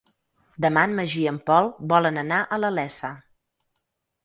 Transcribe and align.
Demà 0.63 0.85
en 0.89 0.95
Magí 0.99 1.19
i 1.25 1.27
en 1.33 1.37
Pol 1.51 1.69
volen 1.93 2.19
anar 2.23 2.41
a 2.43 2.61
la 2.65 2.73
Iessa. 2.81 3.15